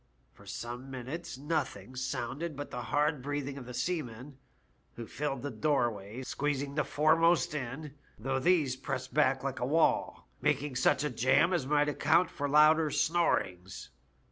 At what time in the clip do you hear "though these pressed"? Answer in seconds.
8.17-9.13